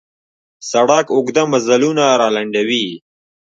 سړک 0.71 1.05
اوږده 1.15 1.43
مزلونه 1.53 2.05
را 2.19 2.27
لنډوي. 2.35 2.87